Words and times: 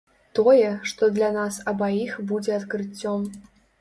Тое, 0.37 0.69
што 0.91 1.09
для 1.19 1.29
нас 1.37 1.59
абаіх 1.73 2.17
будзе 2.33 2.57
адкрыццём. 2.59 3.29